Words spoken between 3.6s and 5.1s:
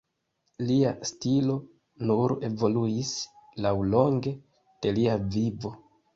laŭlonge de